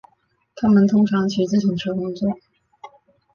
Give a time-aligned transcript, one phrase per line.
[0.55, 2.31] 他们通常骑自行车工作。